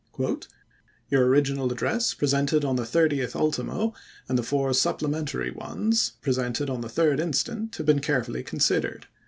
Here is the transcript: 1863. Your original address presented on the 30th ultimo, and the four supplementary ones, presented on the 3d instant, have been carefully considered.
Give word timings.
1863. 0.13 0.59
Your 1.15 1.27
original 1.27 1.71
address 1.71 2.15
presented 2.15 2.65
on 2.65 2.75
the 2.75 2.81
30th 2.81 3.35
ultimo, 3.35 3.93
and 4.27 4.35
the 4.35 4.41
four 4.41 4.73
supplementary 4.73 5.51
ones, 5.51 6.13
presented 6.23 6.71
on 6.71 6.81
the 6.81 6.87
3d 6.87 7.19
instant, 7.19 7.75
have 7.75 7.85
been 7.85 7.99
carefully 8.01 8.41
considered. 8.41 9.05